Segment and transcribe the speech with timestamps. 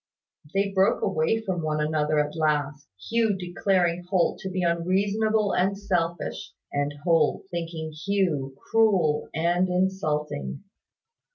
[0.55, 5.77] They broke away from one another at last, Hugh declaring Holt to be unreasonable and
[5.77, 10.63] selfish, and Holt thinking Hugh cruel and insulting.